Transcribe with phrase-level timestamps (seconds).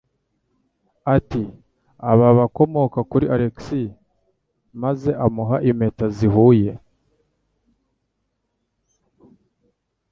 [1.15, 1.43] Ati:
[2.11, 3.57] "Aba bakomoka kuri Alex",
[4.81, 6.71] maze amuha impeta zihuye.